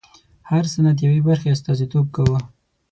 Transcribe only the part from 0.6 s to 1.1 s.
سند د